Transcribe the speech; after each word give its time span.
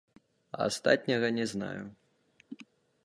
А 0.51 0.61
астатняга 0.69 1.29
не 1.37 1.45
знаю. 1.51 1.93